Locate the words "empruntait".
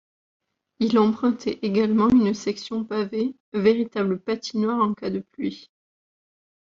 0.97-1.59